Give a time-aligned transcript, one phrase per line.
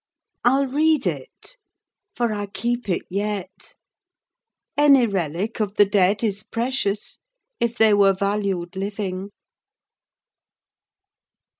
[0.43, 1.57] I'll read it:
[2.15, 3.75] for I keep it yet.
[4.75, 7.21] Any relic of the dead is precious,
[7.59, 9.29] if they were valued living.